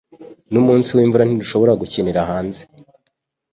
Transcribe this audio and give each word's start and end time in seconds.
Numunsi 0.51 0.89
wimvura, 0.97 1.25
ntidushobora 1.25 1.77
gukinira 1.81 2.19
hanze. 2.29 2.61